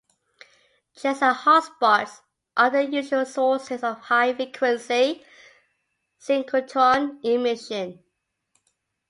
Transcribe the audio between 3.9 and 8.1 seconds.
high-frequency synchrotron emission.